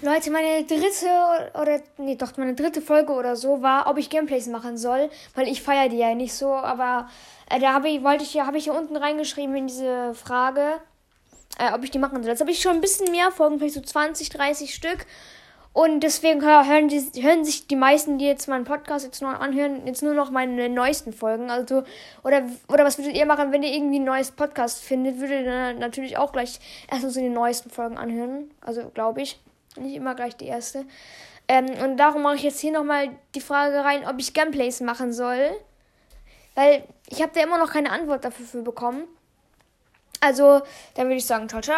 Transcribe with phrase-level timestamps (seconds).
[0.00, 4.46] Leute, meine dritte oder nee, doch meine dritte Folge oder so war, ob ich Gameplays
[4.46, 7.08] machen soll, weil ich feiere die ja nicht so, aber
[7.50, 10.74] äh, da habe ich wollte ich ja habe ich hier unten reingeschrieben in diese Frage,
[11.58, 12.30] äh, ob ich die machen soll.
[12.30, 15.04] Jetzt habe ich schon ein bisschen mehr Folgen, vielleicht so 20, 30 Stück.
[15.72, 19.86] Und deswegen hören, die, hören sich die meisten, die jetzt meinen Podcast jetzt noch anhören,
[19.86, 21.50] jetzt nur noch meine neuesten Folgen.
[21.50, 21.82] Also,
[22.24, 25.18] oder, oder was würdet ihr machen, wenn ihr irgendwie ein neues Podcast findet?
[25.20, 26.58] Würdet ihr natürlich auch gleich
[26.90, 28.50] erstmal so die neuesten Folgen anhören.
[28.60, 29.38] Also, glaube ich.
[29.80, 30.84] Nicht immer gleich die erste.
[31.48, 35.12] Ähm, und darum mache ich jetzt hier nochmal die Frage rein, ob ich Gameplays machen
[35.12, 35.50] soll.
[36.54, 39.04] Weil ich habe da immer noch keine Antwort dafür bekommen.
[40.20, 40.60] Also,
[40.94, 41.76] dann würde ich sagen, ciao, ciao.